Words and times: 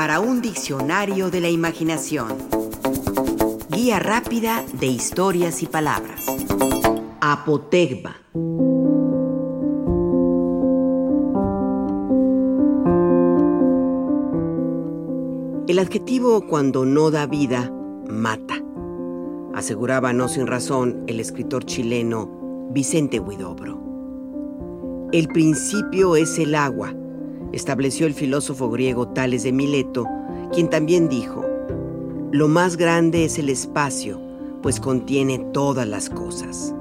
para 0.00 0.18
un 0.18 0.40
diccionario 0.40 1.30
de 1.30 1.42
la 1.42 1.50
imaginación. 1.50 2.28
Guía 3.68 3.98
rápida 3.98 4.64
de 4.72 4.86
historias 4.86 5.62
y 5.62 5.66
palabras. 5.66 6.24
Apotegma. 7.20 8.16
El 15.68 15.78
adjetivo 15.78 16.46
cuando 16.46 16.86
no 16.86 17.10
da 17.10 17.26
vida, 17.26 17.70
mata. 18.08 18.54
Aseguraba 19.52 20.14
no 20.14 20.28
sin 20.28 20.46
razón 20.46 21.04
el 21.08 21.20
escritor 21.20 21.66
chileno 21.66 22.70
Vicente 22.70 23.20
Huidobro. 23.20 23.78
El 25.12 25.28
principio 25.28 26.16
es 26.16 26.38
el 26.38 26.54
agua, 26.54 26.94
estableció 27.52 28.06
el 28.06 28.14
filósofo 28.14 28.70
griego 28.70 29.08
Tales 29.08 29.42
de 29.42 29.52
Mileto, 29.52 30.06
quien 30.52 30.70
también 30.70 31.08
dijo, 31.08 31.44
lo 32.32 32.48
más 32.48 32.76
grande 32.76 33.24
es 33.24 33.38
el 33.38 33.48
espacio, 33.48 34.20
pues 34.62 34.78
contiene 34.78 35.38
todas 35.52 35.88
las 35.88 36.08
cosas. 36.10 36.74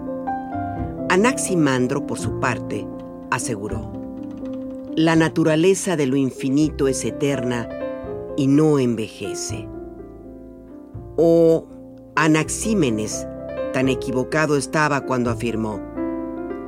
Anaximandro, 1.10 2.06
por 2.06 2.20
su 2.20 2.40
parte, 2.40 2.86
aseguró, 3.32 3.92
la 4.96 5.16
naturaleza 5.16 5.96
de 5.96 6.06
lo 6.06 6.18
infinito 6.18 6.88
es 6.88 7.04
eterna 7.06 7.68
y 8.38 8.48
no 8.48 8.80
envejece. 8.80 9.68
O 11.16 11.68
Anaxímenes, 12.16 13.26
tan 13.74 13.90
equivocado 13.90 14.58
estaba 14.58 15.02
cuando 15.06 15.32
afirmó, 15.32 15.80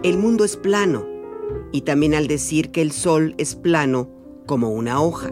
el 0.02 0.18
mundo 0.18 0.44
es 0.44 0.58
plano, 0.58 1.06
y 1.72 1.82
también 1.82 2.14
al 2.14 2.28
decir 2.28 2.72
que 2.72 2.82
el 2.82 2.92
sol 2.92 3.36
es 3.38 3.56
plano 3.56 4.10
como 4.46 4.70
una 4.70 5.02
hoja. 5.02 5.30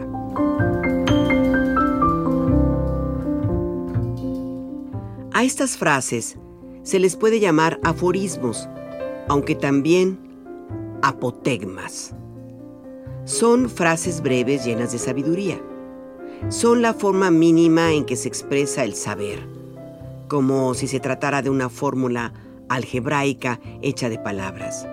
A 5.32 5.44
estas 5.44 5.76
frases 5.76 6.36
se 6.82 6.98
les 6.98 7.16
puede 7.16 7.40
llamar 7.40 7.80
aforismos, 7.82 8.68
aunque 9.28 9.54
también 9.54 10.18
apotegmas. 11.02 12.14
Son 13.24 13.70
frases 13.70 14.22
breves 14.22 14.64
llenas 14.64 14.92
de 14.92 14.98
sabiduría. 14.98 15.60
Son 16.48 16.82
la 16.82 16.94
forma 16.94 17.30
mínima 17.30 17.92
en 17.92 18.04
que 18.04 18.16
se 18.16 18.28
expresa 18.28 18.84
el 18.84 18.94
saber, 18.94 19.46
como 20.28 20.74
si 20.74 20.88
se 20.88 21.00
tratara 21.00 21.42
de 21.42 21.50
una 21.50 21.68
fórmula 21.68 22.32
algebraica 22.68 23.60
hecha 23.82 24.08
de 24.08 24.18
palabras 24.18 24.86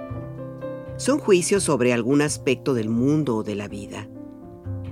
son 0.97 1.19
juicios 1.19 1.63
sobre 1.63 1.93
algún 1.93 2.21
aspecto 2.21 2.73
del 2.73 2.89
mundo 2.89 3.37
o 3.37 3.43
de 3.43 3.55
la 3.55 3.67
vida. 3.67 4.07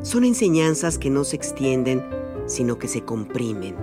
Son 0.04 0.24
enseñanzas 0.24 1.00
que 1.00 1.10
no 1.10 1.24
se 1.24 1.36
extienden, 1.36 2.04
sino 2.46 2.78
que 2.78 2.88
se 2.88 3.02
comprimen, 3.02 3.76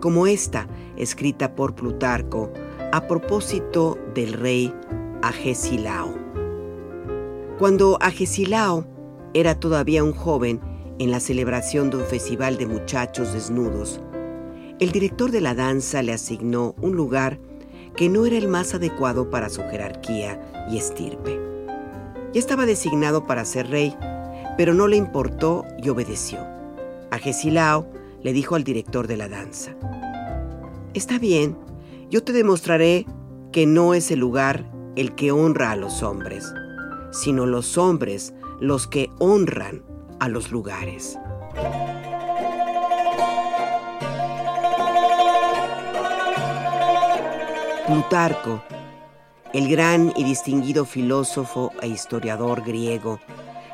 como 0.00 0.26
esta, 0.26 0.66
escrita 0.96 1.54
por 1.54 1.74
Plutarco 1.74 2.50
a 2.90 3.06
propósito 3.06 3.98
del 4.14 4.32
rey 4.32 4.74
Agesilao. 5.20 6.14
Cuando 7.58 7.98
Agesilao 8.00 8.86
era 9.34 9.54
todavía 9.54 10.02
un 10.02 10.12
joven 10.12 10.60
en 10.98 11.10
la 11.10 11.20
celebración 11.20 11.90
de 11.90 11.98
un 11.98 12.04
festival 12.04 12.56
de 12.56 12.66
muchachos 12.66 13.34
desnudos, 13.34 14.00
el 14.78 14.90
director 14.90 15.30
de 15.30 15.42
la 15.42 15.54
danza 15.54 16.02
le 16.02 16.12
asignó 16.12 16.74
un 16.80 16.96
lugar 16.96 17.38
que 17.96 18.08
no 18.08 18.26
era 18.26 18.36
el 18.36 18.48
más 18.48 18.74
adecuado 18.74 19.30
para 19.30 19.48
su 19.48 19.62
jerarquía 19.62 20.40
y 20.70 20.78
estirpe. 20.78 21.38
Ya 22.32 22.38
estaba 22.38 22.66
designado 22.66 23.24
para 23.24 23.44
ser 23.44 23.68
rey, 23.68 23.96
pero 24.56 24.74
no 24.74 24.88
le 24.88 24.96
importó 24.96 25.64
y 25.82 25.88
obedeció. 25.88 26.38
A 27.10 27.18
Gesilao 27.18 27.86
le 28.22 28.32
dijo 28.32 28.54
al 28.54 28.64
director 28.64 29.06
de 29.06 29.16
la 29.16 29.28
danza, 29.28 29.76
Está 30.94 31.18
bien, 31.18 31.56
yo 32.10 32.22
te 32.22 32.32
demostraré 32.32 33.06
que 33.50 33.66
no 33.66 33.94
es 33.94 34.10
el 34.10 34.20
lugar 34.20 34.70
el 34.96 35.14
que 35.14 35.32
honra 35.32 35.70
a 35.70 35.76
los 35.76 36.02
hombres, 36.02 36.52
sino 37.10 37.46
los 37.46 37.78
hombres 37.78 38.34
los 38.60 38.86
que 38.86 39.10
honran 39.18 39.82
a 40.20 40.28
los 40.28 40.50
lugares. 40.50 41.18
Plutarco, 47.86 48.62
el 49.52 49.68
gran 49.68 50.12
y 50.16 50.22
distinguido 50.22 50.84
filósofo 50.84 51.72
e 51.80 51.88
historiador 51.88 52.62
griego, 52.62 53.18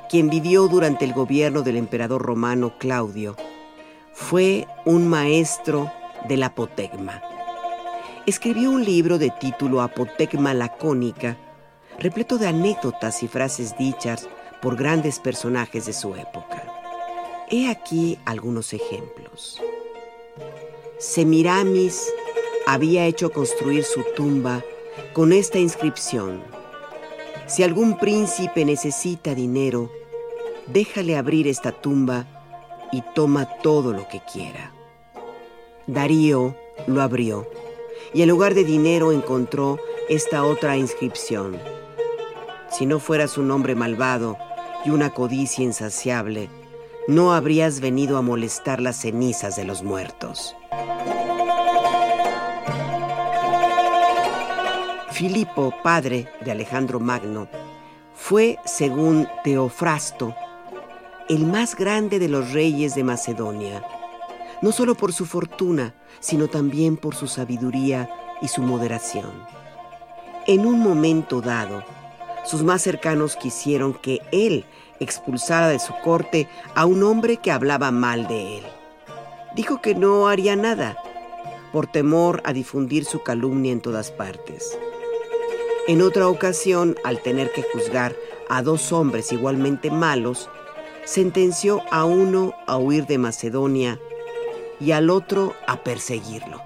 quien 0.08 0.30
vivió 0.30 0.66
durante 0.66 1.04
el 1.04 1.12
gobierno 1.12 1.60
del 1.60 1.76
emperador 1.76 2.22
romano 2.22 2.78
Claudio, 2.78 3.36
fue 4.14 4.66
un 4.86 5.08
maestro 5.08 5.92
del 6.26 6.42
apotegma. 6.42 7.22
Escribió 8.24 8.70
un 8.70 8.82
libro 8.82 9.18
de 9.18 9.30
título 9.30 9.82
Apotegma 9.82 10.54
Lacónica, 10.54 11.36
repleto 11.98 12.38
de 12.38 12.46
anécdotas 12.46 13.22
y 13.22 13.28
frases 13.28 13.76
dichas 13.76 14.26
por 14.62 14.76
grandes 14.76 15.18
personajes 15.18 15.84
de 15.84 15.92
su 15.92 16.14
época. 16.14 16.64
He 17.50 17.68
aquí 17.68 18.18
algunos 18.24 18.72
ejemplos. 18.72 19.60
Semiramis 20.98 22.10
había 22.70 23.06
hecho 23.06 23.30
construir 23.30 23.82
su 23.82 24.04
tumba 24.14 24.62
con 25.14 25.32
esta 25.32 25.58
inscripción. 25.58 26.42
Si 27.46 27.62
algún 27.62 27.96
príncipe 27.96 28.62
necesita 28.66 29.34
dinero, 29.34 29.90
déjale 30.66 31.16
abrir 31.16 31.48
esta 31.48 31.72
tumba 31.72 32.26
y 32.92 33.02
toma 33.14 33.46
todo 33.62 33.94
lo 33.94 34.06
que 34.08 34.20
quiera. 34.30 34.70
Darío 35.86 36.56
lo 36.86 37.00
abrió 37.00 37.48
y 38.12 38.20
en 38.20 38.28
lugar 38.28 38.52
de 38.52 38.64
dinero 38.64 39.12
encontró 39.12 39.78
esta 40.10 40.44
otra 40.44 40.76
inscripción. 40.76 41.58
Si 42.70 42.84
no 42.84 42.98
fueras 42.98 43.38
un 43.38 43.50
hombre 43.50 43.76
malvado 43.76 44.36
y 44.84 44.90
una 44.90 45.14
codicia 45.14 45.64
insaciable, 45.64 46.50
no 47.06 47.32
habrías 47.32 47.80
venido 47.80 48.18
a 48.18 48.22
molestar 48.22 48.82
las 48.82 49.00
cenizas 49.00 49.56
de 49.56 49.64
los 49.64 49.82
muertos. 49.82 50.54
Filipo, 55.18 55.74
padre 55.82 56.28
de 56.42 56.52
Alejandro 56.52 57.00
Magno, 57.00 57.48
fue, 58.14 58.56
según 58.64 59.26
Teofrasto, 59.42 60.32
el 61.28 61.44
más 61.44 61.74
grande 61.74 62.20
de 62.20 62.28
los 62.28 62.52
reyes 62.52 62.94
de 62.94 63.02
Macedonia, 63.02 63.82
no 64.62 64.70
solo 64.70 64.94
por 64.94 65.12
su 65.12 65.26
fortuna, 65.26 65.92
sino 66.20 66.46
también 66.46 66.96
por 66.96 67.16
su 67.16 67.26
sabiduría 67.26 68.08
y 68.40 68.46
su 68.46 68.62
moderación. 68.62 69.32
En 70.46 70.64
un 70.64 70.78
momento 70.78 71.40
dado, 71.40 71.82
sus 72.44 72.62
más 72.62 72.82
cercanos 72.82 73.34
quisieron 73.34 73.94
que 73.94 74.20
él 74.30 74.66
expulsara 75.00 75.66
de 75.66 75.80
su 75.80 75.94
corte 76.04 76.48
a 76.76 76.86
un 76.86 77.02
hombre 77.02 77.38
que 77.38 77.50
hablaba 77.50 77.90
mal 77.90 78.28
de 78.28 78.58
él. 78.58 78.64
Dijo 79.56 79.80
que 79.80 79.96
no 79.96 80.28
haría 80.28 80.54
nada, 80.54 80.96
por 81.72 81.88
temor 81.88 82.40
a 82.44 82.52
difundir 82.52 83.04
su 83.04 83.24
calumnia 83.24 83.72
en 83.72 83.80
todas 83.80 84.12
partes. 84.12 84.78
En 85.88 86.02
otra 86.02 86.28
ocasión, 86.28 86.96
al 87.02 87.22
tener 87.22 87.50
que 87.50 87.62
juzgar 87.62 88.14
a 88.50 88.60
dos 88.60 88.92
hombres 88.92 89.32
igualmente 89.32 89.90
malos, 89.90 90.50
sentenció 91.06 91.80
a 91.90 92.04
uno 92.04 92.52
a 92.66 92.76
huir 92.76 93.06
de 93.06 93.16
Macedonia 93.16 93.98
y 94.78 94.90
al 94.90 95.08
otro 95.08 95.54
a 95.66 95.82
perseguirlo. 95.82 96.60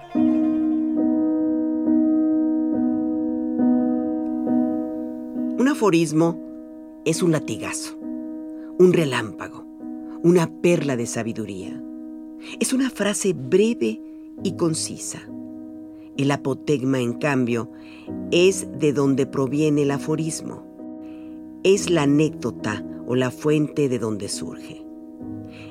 Un 5.57 5.69
aforismo 5.71 6.37
es 7.05 7.23
un 7.23 7.31
latigazo, 7.31 7.97
un 7.97 8.93
relámpago, 8.93 9.65
una 10.25 10.51
perla 10.63 10.97
de 10.97 11.07
sabiduría. 11.07 11.81
Es 12.59 12.73
una 12.73 12.91
frase 12.91 13.35
breve 13.35 14.01
y 14.43 14.57
concisa 14.57 15.23
el 16.17 16.31
apotegma, 16.31 17.01
en 17.01 17.15
cambio, 17.15 17.71
es 18.31 18.67
de 18.79 18.93
donde 18.93 19.27
proviene 19.27 19.83
el 19.83 19.91
aforismo. 19.91 20.67
Es 21.65 21.91
la 21.91 22.03
anécdota 22.03 22.85
o 23.07 23.15
la 23.15 23.31
fuente 23.31 23.89
de 23.89 23.99
donde 23.99 24.29
surge. 24.29 24.85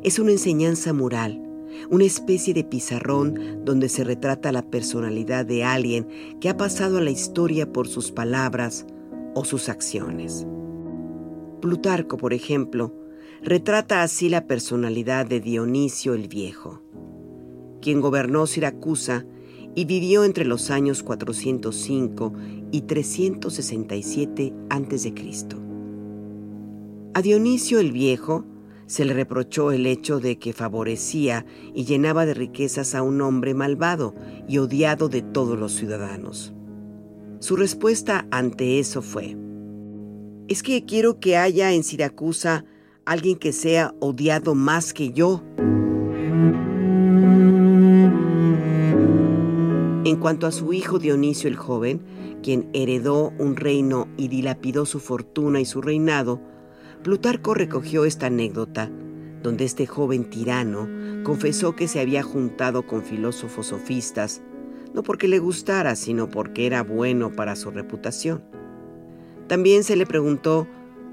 Es 0.03 0.19
una 0.19 0.31
enseñanza 0.31 0.93
moral, 0.93 1.41
una 1.89 2.05
especie 2.05 2.53
de 2.53 2.63
pizarrón 2.63 3.63
donde 3.63 3.89
se 3.89 4.03
retrata 4.03 4.51
la 4.51 4.63
personalidad 4.63 5.45
de 5.45 5.63
alguien 5.63 6.07
que 6.39 6.49
ha 6.49 6.57
pasado 6.57 6.97
a 6.97 7.01
la 7.01 7.11
historia 7.11 7.71
por 7.71 7.87
sus 7.87 8.11
palabras 8.11 8.85
o 9.35 9.45
sus 9.45 9.69
acciones. 9.69 10.45
Plutarco, 11.61 12.17
por 12.17 12.33
ejemplo, 12.33 12.93
retrata 13.43 14.03
así 14.03 14.29
la 14.29 14.47
personalidad 14.47 15.25
de 15.25 15.39
Dionisio 15.39 16.13
el 16.13 16.27
Viejo, 16.27 16.81
quien 17.81 18.01
gobernó 18.01 18.47
Siracusa 18.47 19.25
y 19.75 19.85
vivió 19.85 20.23
entre 20.23 20.45
los 20.45 20.69
años 20.69 21.03
405 21.03 22.33
y 22.71 22.81
367 22.81 24.53
a.C. 24.69 25.13
A 27.13 27.21
Dionisio 27.21 27.79
el 27.79 27.91
Viejo 27.91 28.45
Se 28.85 29.05
le 29.05 29.13
reprochó 29.13 29.71
el 29.71 29.85
hecho 29.85 30.19
de 30.19 30.37
que 30.37 30.53
favorecía 30.53 31.45
y 31.73 31.85
llenaba 31.85 32.25
de 32.25 32.33
riquezas 32.33 32.95
a 32.95 33.03
un 33.03 33.21
hombre 33.21 33.53
malvado 33.53 34.15
y 34.47 34.57
odiado 34.57 35.07
de 35.07 35.21
todos 35.21 35.57
los 35.57 35.73
ciudadanos. 35.73 36.53
Su 37.39 37.55
respuesta 37.55 38.27
ante 38.31 38.79
eso 38.79 39.01
fue, 39.01 39.37
es 40.47 40.63
que 40.63 40.85
quiero 40.85 41.19
que 41.19 41.37
haya 41.37 41.71
en 41.71 41.83
Siracusa 41.83 42.65
alguien 43.05 43.37
que 43.37 43.53
sea 43.53 43.95
odiado 43.99 44.53
más 44.53 44.93
que 44.93 45.11
yo. 45.11 45.41
En 50.11 50.17
cuanto 50.17 50.45
a 50.45 50.51
su 50.51 50.73
hijo 50.73 50.99
Dionisio 50.99 51.47
el 51.47 51.55
joven, 51.55 52.01
quien 52.43 52.69
heredó 52.73 53.31
un 53.39 53.55
reino 53.55 54.09
y 54.17 54.27
dilapidó 54.27 54.85
su 54.85 54.99
fortuna 54.99 55.61
y 55.61 55.65
su 55.65 55.81
reinado, 55.81 56.41
Plutarco 57.01 57.53
recogió 57.53 58.03
esta 58.03 58.25
anécdota, 58.25 58.91
donde 59.41 59.63
este 59.63 59.87
joven 59.87 60.29
tirano 60.29 60.89
confesó 61.23 61.77
que 61.77 61.87
se 61.87 62.01
había 62.01 62.23
juntado 62.23 62.85
con 62.85 63.03
filósofos 63.03 63.67
sofistas, 63.67 64.41
no 64.93 65.01
porque 65.01 65.29
le 65.29 65.39
gustara, 65.39 65.95
sino 65.95 66.29
porque 66.29 66.65
era 66.65 66.83
bueno 66.83 67.31
para 67.31 67.55
su 67.55 67.71
reputación. 67.71 68.43
También 69.47 69.85
se 69.85 69.95
le 69.95 70.05
preguntó 70.05 70.67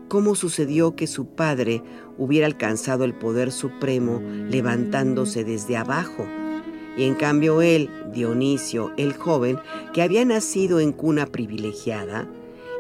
cómo 0.09 0.35
sucedió 0.35 0.97
que 0.97 1.07
su 1.07 1.37
padre 1.37 1.85
hubiera 2.17 2.49
alcanzado 2.49 3.05
el 3.05 3.15
poder 3.15 3.53
supremo 3.53 4.21
levantándose 4.21 5.45
desde 5.45 5.77
abajo, 5.77 6.27
y 6.99 7.05
en 7.05 7.15
cambio 7.15 7.63
él, 7.63 7.89
Dionisio 8.13 8.93
el 8.97 9.15
joven, 9.15 9.61
que 9.95 10.03
había 10.03 10.25
nacido 10.25 10.81
en 10.81 10.93
cuna 10.93 11.27
privilegiada, 11.27 12.29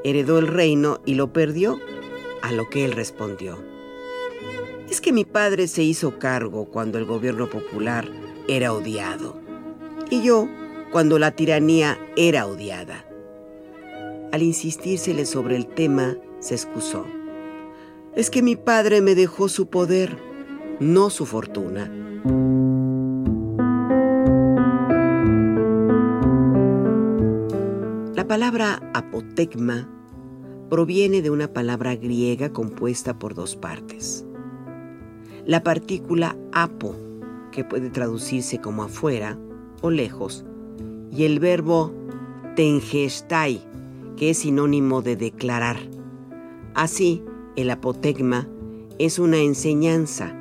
heredó 0.03 0.38
el 0.38 0.49
reino 0.49 1.00
y 1.06 1.15
lo 1.15 1.32
perdió 1.32 1.79
a 2.43 2.50
lo 2.50 2.69
que 2.69 2.85
él 2.85 2.93
respondió. 2.93 3.59
Es 4.91 5.00
que 5.00 5.12
mi 5.12 5.25
padre 5.25 5.69
se 5.69 5.85
hizo 5.85 6.19
cargo 6.19 6.65
cuando 6.65 6.99
el 6.99 7.05
gobierno 7.05 7.49
popular 7.49 8.09
era 8.49 8.73
odiado 8.73 9.41
y 10.11 10.23
yo 10.23 10.49
cuando 10.91 11.19
la 11.19 11.31
tiranía 11.31 11.99
era 12.17 12.47
odiada. 12.47 13.05
Al 14.32 14.43
insistírsele 14.43 15.26
sobre 15.26 15.55
el 15.55 15.67
tema, 15.67 16.17
se 16.41 16.55
excusó. 16.55 17.06
Es 18.17 18.31
que 18.31 18.43
mi 18.43 18.56
padre 18.56 19.00
me 19.00 19.15
dejó 19.15 19.49
su 19.49 19.69
poder, 19.69 20.19
no 20.81 21.11
su 21.11 21.25
fortuna. 21.25 22.07
Palabra 28.28 28.82
apotegma 28.92 29.88
proviene 30.69 31.22
de 31.22 31.30
una 31.30 31.50
palabra 31.54 31.96
griega 31.96 32.52
compuesta 32.52 33.19
por 33.19 33.34
dos 33.34 33.56
partes. 33.56 34.26
La 35.46 35.62
partícula 35.62 36.36
apo, 36.52 36.94
que 37.52 37.64
puede 37.64 37.88
traducirse 37.88 38.60
como 38.60 38.82
afuera 38.82 39.38
o 39.80 39.90
lejos, 39.90 40.44
y 41.10 41.25
el 41.25 41.40
verbo 41.40 41.94
tengestai, 42.54 43.62
que 44.19 44.28
es 44.28 44.38
sinónimo 44.40 45.00
de 45.00 45.16
declarar. 45.16 45.78
Así, 46.74 47.22
el 47.56 47.70
apotegma 47.70 48.46
es 48.98 49.19
una 49.19 49.38
enseñanza, 49.38 50.34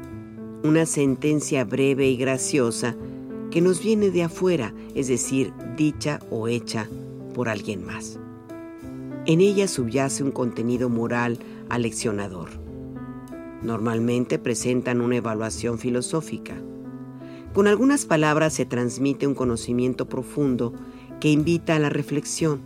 una 0.61 0.85
sentencia 0.85 1.63
breve 1.63 2.09
y 2.09 2.17
graciosa 2.17 2.97
que 3.49 3.61
nos 3.61 3.81
viene 3.81 4.11
de 4.11 4.23
afuera, 4.23 4.73
es 4.93 5.07
decir, 5.07 5.53
dicha 5.77 6.19
o 6.29 6.49
hecha 6.49 6.89
por 7.37 7.49
alguien 7.49 7.85
más. 7.85 8.19
En 9.27 9.41
ella 9.41 9.67
subyace 9.67 10.23
un 10.23 10.31
contenido 10.31 10.89
moral 10.89 11.37
aleccionador. 11.69 12.49
Normalmente 13.61 14.39
presentan 14.39 15.01
una 15.01 15.17
evaluación 15.17 15.77
filosófica. 15.77 16.55
Con 17.53 17.67
algunas 17.67 18.07
palabras 18.07 18.55
se 18.55 18.65
transmite 18.65 19.27
un 19.27 19.35
conocimiento 19.35 20.09
profundo 20.09 20.73
que 21.19 21.29
invita 21.29 21.75
a 21.75 21.79
la 21.79 21.89
reflexión. 21.89 22.61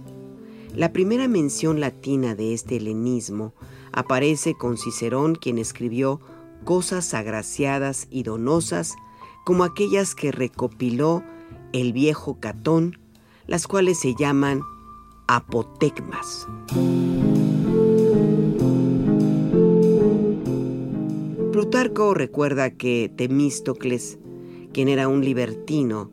La 0.73 0.93
primera 0.93 1.27
mención 1.27 1.81
latina 1.81 2.33
de 2.33 2.53
este 2.53 2.77
helenismo 2.77 3.53
aparece 3.91 4.53
con 4.57 4.77
Cicerón, 4.77 5.35
quien 5.35 5.57
escribió 5.57 6.21
cosas 6.63 7.13
agraciadas 7.13 8.07
y 8.09 8.23
donosas 8.23 8.95
como 9.43 9.65
aquellas 9.65 10.15
que 10.15 10.31
recopiló 10.31 11.23
el 11.73 11.91
viejo 11.91 12.39
Catón, 12.39 13.00
las 13.51 13.67
cuales 13.67 13.99
se 13.99 14.15
llaman 14.15 14.61
apotegmas. 15.27 16.47
Plutarco 21.51 22.13
recuerda 22.13 22.69
que 22.69 23.11
Temístocles, 23.13 24.19
quien 24.71 24.87
era 24.87 25.09
un 25.09 25.25
libertino, 25.25 26.09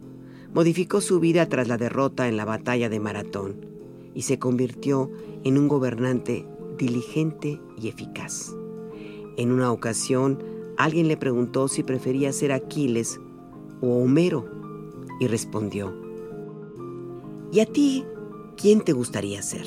modificó 0.52 1.00
su 1.00 1.20
vida 1.20 1.48
tras 1.48 1.68
la 1.68 1.76
derrota 1.76 2.26
en 2.26 2.36
la 2.36 2.44
batalla 2.44 2.88
de 2.88 2.98
Maratón 2.98 3.64
y 4.16 4.22
se 4.22 4.40
convirtió 4.40 5.08
en 5.44 5.58
un 5.58 5.68
gobernante 5.68 6.44
diligente 6.76 7.60
y 7.80 7.86
eficaz. 7.86 8.52
En 9.36 9.52
una 9.52 9.70
ocasión, 9.70 10.42
alguien 10.76 11.06
le 11.06 11.16
preguntó 11.16 11.68
si 11.68 11.84
prefería 11.84 12.32
ser 12.32 12.50
Aquiles 12.50 13.20
o 13.80 14.02
Homero 14.02 14.44
y 15.20 15.28
respondió, 15.28 16.07
¿y 17.52 17.60
a 17.60 17.66
ti 17.66 18.04
¿quién 18.56 18.80
te 18.80 18.92
gustaría 18.92 19.42
ser? 19.42 19.66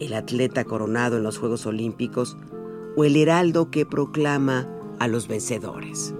¿El 0.00 0.14
atleta 0.14 0.64
coronado 0.64 1.16
en 1.16 1.22
los 1.22 1.38
Juegos 1.38 1.66
Olímpicos 1.66 2.36
o 2.96 3.04
el 3.04 3.16
heraldo 3.16 3.70
que 3.70 3.84
proclama 3.84 4.68
a 4.98 5.08
los 5.08 5.28
vencedores? 5.28 6.14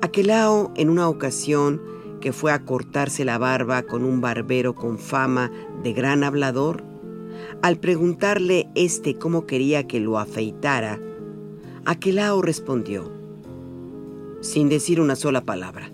Aquelao, 0.00 0.72
en 0.76 0.90
una 0.90 1.08
ocasión 1.08 1.82
que 2.20 2.32
fue 2.32 2.52
a 2.52 2.64
cortarse 2.64 3.24
la 3.24 3.36
barba 3.36 3.82
con 3.82 4.04
un 4.04 4.20
barbero 4.20 4.74
con 4.74 4.98
fama 4.98 5.50
de 5.82 5.92
gran 5.92 6.24
hablador, 6.24 6.82
al 7.62 7.78
preguntarle 7.78 8.68
este 8.74 9.18
cómo 9.18 9.46
quería 9.46 9.86
que 9.86 10.00
lo 10.00 10.18
afeitara, 10.18 11.00
Aquelao 11.84 12.40
respondió, 12.40 13.12
sin 14.40 14.68
decir 14.68 15.00
una 15.00 15.16
sola 15.16 15.42
palabra. 15.42 15.93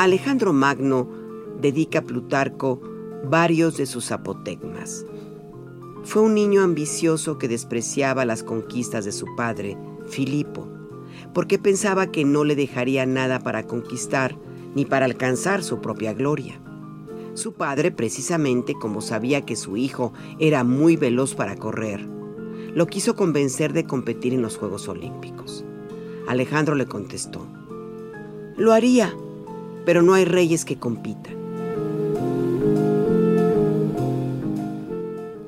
Alejandro 0.00 0.54
Magno 0.54 1.10
dedica 1.60 2.00
Plutarco 2.00 2.80
varios 3.28 3.76
de 3.76 3.84
sus 3.84 4.12
apotegmas. 4.12 5.04
Fue 6.04 6.22
un 6.22 6.32
niño 6.32 6.62
ambicioso 6.62 7.36
que 7.36 7.48
despreciaba 7.48 8.24
las 8.24 8.42
conquistas 8.42 9.04
de 9.04 9.12
su 9.12 9.26
padre, 9.36 9.76
Filipo, 10.08 10.66
porque 11.34 11.58
pensaba 11.58 12.10
que 12.10 12.24
no 12.24 12.44
le 12.44 12.56
dejaría 12.56 13.04
nada 13.04 13.40
para 13.40 13.66
conquistar 13.66 14.38
ni 14.74 14.86
para 14.86 15.04
alcanzar 15.04 15.62
su 15.62 15.82
propia 15.82 16.14
gloria. 16.14 16.62
Su 17.34 17.52
padre, 17.52 17.90
precisamente 17.90 18.72
como 18.72 19.02
sabía 19.02 19.42
que 19.42 19.54
su 19.54 19.76
hijo 19.76 20.14
era 20.38 20.64
muy 20.64 20.96
veloz 20.96 21.34
para 21.34 21.56
correr, 21.56 22.08
lo 22.72 22.86
quiso 22.86 23.16
convencer 23.16 23.74
de 23.74 23.84
competir 23.84 24.32
en 24.32 24.40
los 24.40 24.56
Juegos 24.56 24.88
Olímpicos. 24.88 25.62
Alejandro 26.26 26.74
le 26.74 26.86
contestó, 26.86 27.46
lo 28.56 28.72
haría, 28.72 29.14
pero 29.90 30.02
no 30.02 30.14
hay 30.14 30.24
reyes 30.24 30.64
que 30.64 30.78
compitan. 30.78 31.34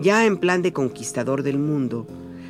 Ya 0.01 0.27
en 0.27 0.37
plan 0.37 0.63
de 0.63 0.73
conquistador 0.73 1.45
del 1.45 1.61
mundo, 1.61 2.09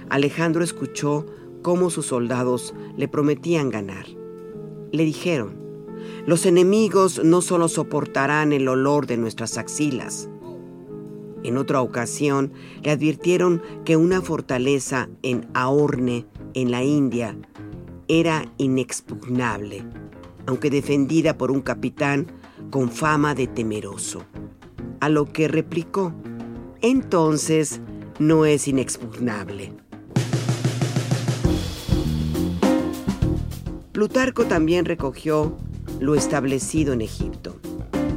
Alejandro 0.08 0.64
escuchó 0.64 1.26
cómo 1.60 1.90
sus 1.90 2.06
soldados 2.06 2.72
le 2.96 3.08
prometían 3.08 3.68
ganar. 3.68 4.06
Le 4.90 5.04
dijeron, 5.04 5.52
los 6.24 6.46
enemigos 6.46 7.22
no 7.22 7.42
solo 7.42 7.68
soportarán 7.68 8.54
el 8.54 8.68
olor 8.68 9.06
de 9.06 9.18
nuestras 9.18 9.58
axilas. 9.58 10.30
En 11.44 11.58
otra 11.58 11.82
ocasión 11.82 12.54
le 12.82 12.92
advirtieron 12.92 13.60
que 13.84 13.98
una 13.98 14.22
fortaleza 14.22 15.10
en 15.22 15.46
Aorne, 15.52 16.24
en 16.54 16.70
la 16.70 16.82
India, 16.84 17.36
era 18.08 18.50
inexpugnable 18.56 19.84
aunque 20.46 20.70
defendida 20.70 21.36
por 21.36 21.50
un 21.50 21.60
capitán 21.60 22.26
con 22.70 22.90
fama 22.90 23.34
de 23.34 23.46
temeroso. 23.46 24.24
A 25.00 25.08
lo 25.08 25.32
que 25.32 25.48
replicó, 25.48 26.12
entonces 26.80 27.80
no 28.18 28.44
es 28.44 28.68
inexpugnable. 28.68 29.72
Plutarco 33.92 34.46
también 34.46 34.84
recogió 34.84 35.56
lo 36.00 36.14
establecido 36.14 36.92
en 36.92 37.02
Egipto, 37.02 37.60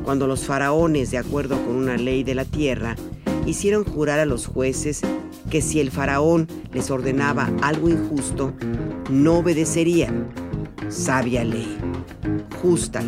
cuando 0.04 0.26
los 0.26 0.46
faraones, 0.46 1.12
de 1.12 1.18
acuerdo 1.18 1.58
con 1.64 1.76
una 1.76 1.98
ley 1.98 2.24
de 2.24 2.36
la 2.36 2.46
tierra, 2.46 2.96
hicieron 3.46 3.84
jurar 3.84 4.20
a 4.20 4.26
los 4.26 4.48
jueces 4.48 5.02
que 5.50 5.62
si 5.62 5.80
el 5.80 5.92
faraón 5.92 6.48
les 6.74 6.90
ordenaba 6.90 7.52
algo 7.62 7.90
injusto, 7.90 8.54
no 9.10 9.40
obedecerían. 9.40 10.30
Sabia 10.90 11.44
ley 11.44 11.78
justa. 12.66 13.04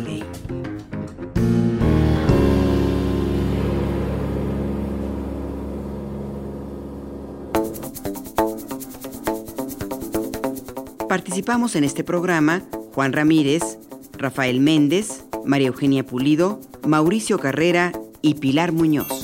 Participamos 11.08 11.74
en 11.74 11.82
este 11.82 12.04
programa 12.04 12.62
Juan 12.94 13.12
Ramírez, 13.12 13.80
Rafael 14.16 14.60
Méndez, 14.60 15.24
María 15.44 15.68
Eugenia 15.68 16.06
Pulido, 16.06 16.60
Mauricio 16.86 17.40
Carrera 17.40 17.92
y 18.22 18.34
Pilar 18.34 18.70
Muñoz. 18.70 19.17